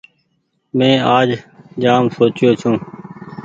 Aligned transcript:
مين 0.77 0.95
آج 1.15 1.29
جآم 1.81 2.03
سوچيو 2.15 2.49
ڇون۔ 2.59 2.75